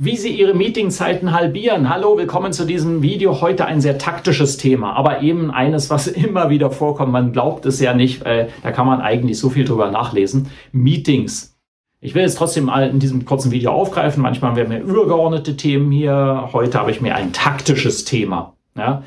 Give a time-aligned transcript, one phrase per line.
[0.00, 1.88] Wie Sie Ihre Meetingzeiten halbieren.
[1.88, 3.40] Hallo, willkommen zu diesem Video.
[3.40, 7.10] Heute ein sehr taktisches Thema, aber eben eines, was immer wieder vorkommt.
[7.10, 10.50] Man glaubt es ja nicht, äh, da kann man eigentlich so viel drüber nachlesen.
[10.70, 11.58] Meetings.
[12.00, 14.22] Ich will es trotzdem in diesem kurzen Video aufgreifen.
[14.22, 16.50] Manchmal haben wir mehr übergeordnete Themen hier.
[16.52, 18.54] Heute habe ich mir ein taktisches Thema.
[18.76, 19.02] Ja.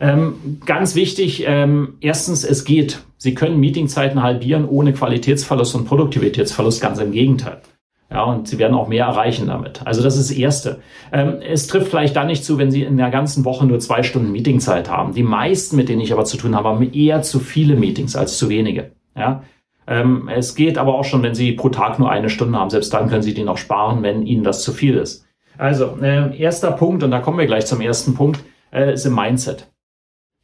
[0.00, 3.04] Ähm, ganz wichtig, ähm, erstens, es geht.
[3.18, 6.80] Sie können Meetingzeiten halbieren ohne Qualitätsverlust und Produktivitätsverlust.
[6.80, 7.62] Ganz im Gegenteil.
[8.10, 9.80] Ja, und sie werden auch mehr erreichen damit.
[9.84, 10.80] Also das ist das Erste.
[11.12, 14.02] Ähm, es trifft vielleicht dann nicht zu, wenn Sie in der ganzen Woche nur zwei
[14.02, 15.14] Stunden Meetingzeit haben.
[15.14, 18.38] Die meisten, mit denen ich aber zu tun habe, haben eher zu viele Meetings als
[18.38, 18.92] zu wenige.
[19.16, 19.42] Ja,
[19.86, 22.70] ähm, es geht aber auch schon, wenn Sie pro Tag nur eine Stunde haben.
[22.70, 25.26] Selbst dann können Sie die noch sparen, wenn Ihnen das zu viel ist.
[25.56, 28.40] Also, äh, erster Punkt, und da kommen wir gleich zum ersten Punkt,
[28.72, 29.68] äh, ist im Mindset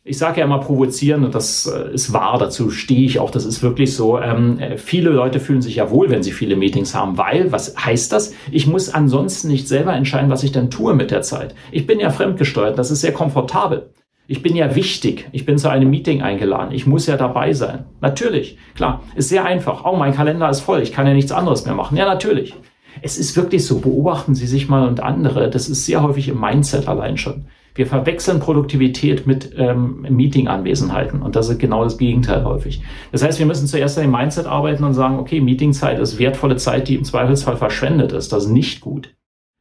[0.02, 3.44] ich sage ja immer provozieren und das äh, ist wahr, dazu stehe ich auch, das
[3.44, 4.18] ist wirklich so.
[4.18, 7.76] Ähm, äh, viele Leute fühlen sich ja wohl, wenn sie viele Meetings haben, weil, was
[7.76, 8.34] heißt das?
[8.50, 11.54] Ich muss ansonsten nicht selber entscheiden, was ich dann tue mit der Zeit.
[11.70, 13.90] Ich bin ja fremdgesteuert, das ist sehr komfortabel.
[14.26, 15.28] Ich bin ja wichtig.
[15.32, 16.72] Ich bin zu einem Meeting eingeladen.
[16.72, 17.86] Ich muss ja dabei sein.
[18.00, 19.84] Natürlich, klar, ist sehr einfach.
[19.84, 20.82] Oh, mein Kalender ist voll.
[20.82, 21.96] Ich kann ja nichts anderes mehr machen.
[21.96, 22.54] Ja, natürlich.
[23.02, 23.80] Es ist wirklich so.
[23.80, 25.50] Beobachten Sie sich mal und andere.
[25.50, 27.46] Das ist sehr häufig im Mindset allein schon.
[27.74, 32.82] Wir verwechseln Produktivität mit ähm, Meeting-Anwesenheiten und das ist genau das Gegenteil häufig.
[33.12, 36.56] Das heißt, wir müssen zuerst an dem Mindset arbeiten und sagen, okay, Meetingzeit ist wertvolle
[36.56, 38.32] Zeit, die im Zweifelsfall verschwendet ist.
[38.32, 39.14] Das ist nicht gut.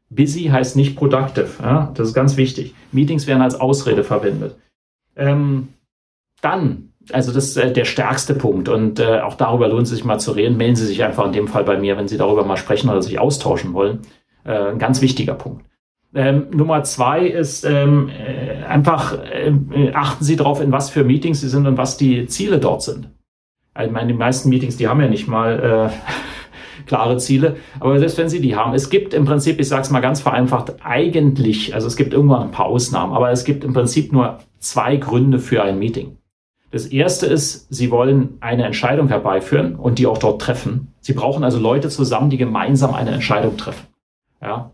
[0.10, 1.50] Busy heißt nicht productive.
[1.62, 1.92] Ja?
[1.94, 2.74] Das ist ganz wichtig.
[2.92, 4.58] Meetings werden als Ausrede verwendet.
[5.16, 5.70] Ähm,
[6.42, 10.04] dann, also das ist äh, der stärkste Punkt und äh, auch darüber lohnt es sich
[10.04, 10.58] mal zu reden.
[10.58, 13.02] Melden Sie sich einfach in dem Fall bei mir, wenn Sie darüber mal sprechen oder
[13.02, 14.00] sich austauschen wollen.
[14.44, 15.66] Äh, ein ganz wichtiger Punkt.
[16.14, 19.54] Ähm, Nummer zwei ist ähm, äh, einfach äh,
[19.94, 23.10] achten Sie darauf, in was für Meetings Sie sind und was die Ziele dort sind.
[23.76, 28.00] Also, ich meine, die meisten Meetings, die haben ja nicht mal äh, klare Ziele, aber
[28.00, 30.78] selbst wenn Sie die haben, es gibt im Prinzip, ich sage es mal ganz vereinfacht,
[30.84, 34.96] eigentlich, also es gibt irgendwann ein paar Ausnahmen, aber es gibt im Prinzip nur zwei
[34.96, 36.19] Gründe für ein Meeting.
[36.72, 40.94] Das erste ist, Sie wollen eine Entscheidung herbeiführen und die auch dort treffen.
[41.02, 43.88] Sie brauchen also Leute zusammen, die gemeinsam eine Entscheidung treffen.
[44.42, 44.72] Ja,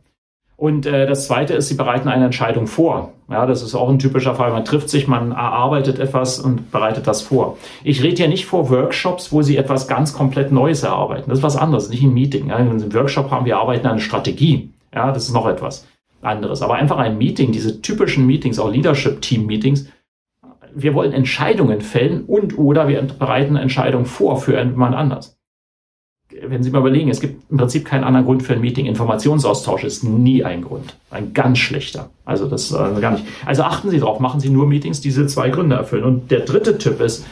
[0.58, 3.14] und äh, das Zweite ist, sie bereiten eine Entscheidung vor.
[3.30, 4.52] Ja, das ist auch ein typischer Fall.
[4.52, 7.58] Man trifft sich, man erarbeitet etwas und bereitet das vor.
[7.84, 11.30] Ich rede hier nicht vor Workshops, wo Sie etwas ganz komplett Neues erarbeiten.
[11.30, 12.50] Das ist was anderes, nicht ein Meeting.
[12.50, 14.70] Ja, wenn Sie einen Workshop haben, wir arbeiten eine Strategie.
[14.94, 15.86] Ja, das ist noch etwas
[16.22, 16.62] anderes.
[16.62, 19.88] Aber einfach ein Meeting, diese typischen Meetings, auch Leadership-Team-Meetings,
[20.76, 25.36] wir wollen Entscheidungen fällen und oder wir bereiten Entscheidungen vor für jemand anders
[26.42, 28.86] wenn Sie mal überlegen, es gibt im Prinzip keinen anderen Grund für ein Meeting.
[28.88, 30.98] Informationsaustausch ist nie ein Grund.
[31.12, 32.10] Ein ganz schlechter.
[32.26, 33.26] Also das äh, gar nicht.
[33.46, 36.04] Also achten Sie drauf, machen Sie nur Meetings, die diese zwei Gründe erfüllen.
[36.04, 37.26] Und der dritte Tipp ist,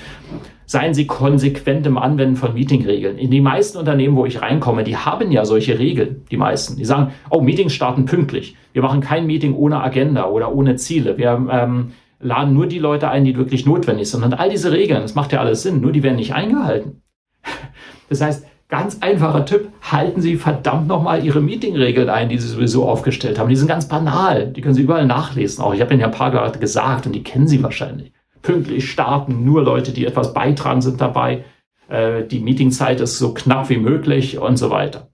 [0.65, 3.17] seien Sie konsequent im Anwenden von Meetingregeln.
[3.17, 6.77] In die meisten Unternehmen, wo ich reinkomme, die haben ja solche Regeln, die meisten.
[6.77, 8.55] Die sagen, oh, Meetings starten pünktlich.
[8.73, 11.17] Wir machen kein Meeting ohne Agenda oder ohne Ziele.
[11.17, 11.93] Wir ähm,
[12.23, 14.23] laden nur die Leute ein, die wirklich notwendig sind.
[14.23, 17.01] Und all diese Regeln, das macht ja alles Sinn, nur die werden nicht eingehalten.
[18.09, 22.89] Das heißt, Ganz einfacher Tipp, halten Sie verdammt nochmal Ihre Meetingregeln ein, die Sie sowieso
[22.89, 23.49] aufgestellt haben.
[23.49, 25.63] Die sind ganz banal, die können Sie überall nachlesen.
[25.63, 28.13] Auch ich habe Ihnen ja ein paar gerade gesagt und die kennen Sie wahrscheinlich.
[28.41, 31.45] Pünktlich starten, nur Leute, die etwas beitragen, sind dabei.
[31.87, 35.11] Äh, die Meetingzeit ist so knapp wie möglich und so weiter.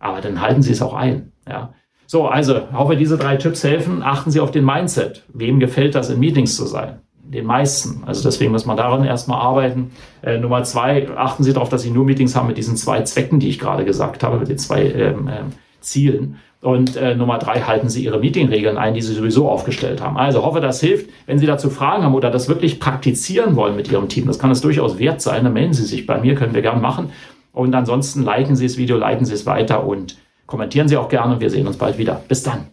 [0.00, 1.30] Aber dann halten Sie es auch ein.
[1.48, 1.74] Ja.
[2.06, 4.02] So, also hoffe, diese drei Tipps helfen.
[4.02, 5.24] Achten Sie auf den Mindset.
[5.32, 7.00] Wem gefällt das, in Meetings zu sein?
[7.28, 8.02] den meisten.
[8.06, 9.90] Also deswegen muss man daran erstmal arbeiten.
[10.22, 13.40] Äh, Nummer zwei, achten Sie darauf, dass Sie nur Meetings haben mit diesen zwei Zwecken,
[13.40, 15.42] die ich gerade gesagt habe, mit den zwei ähm, äh,
[15.80, 16.38] Zielen.
[16.62, 20.16] Und äh, Nummer drei, halten Sie Ihre Meetingregeln ein, die Sie sowieso aufgestellt haben.
[20.16, 21.10] Also hoffe, das hilft.
[21.26, 24.50] Wenn Sie dazu Fragen haben oder das wirklich praktizieren wollen mit Ihrem Team, das kann
[24.50, 27.10] es durchaus wert sein, dann melden Sie sich bei mir, können wir gerne machen.
[27.52, 30.16] Und ansonsten liken Sie das Video, leiten Sie es weiter und
[30.46, 31.40] kommentieren Sie auch gerne.
[31.40, 32.22] Wir sehen uns bald wieder.
[32.28, 32.66] Bis dann.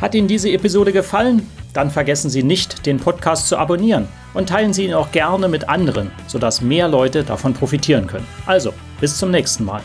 [0.00, 1.48] Hat Ihnen diese Episode gefallen?
[1.74, 5.68] Dann vergessen Sie nicht, den Podcast zu abonnieren und teilen Sie ihn auch gerne mit
[5.68, 8.26] anderen, sodass mehr Leute davon profitieren können.
[8.44, 9.80] Also, bis zum nächsten Mal.